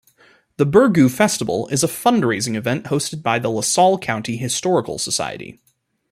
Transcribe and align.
The 0.57 0.65
Burgoo 0.65 1.09
Festival 1.09 1.67
is 1.67 1.83
a 1.83 1.87
fundraising 1.87 2.55
event 2.55 2.85
hosted 2.85 3.21
by 3.21 3.37
the 3.37 3.49
LaSalle 3.51 3.99
County 3.99 4.35
Historical 4.35 4.97
Society. 4.97 5.59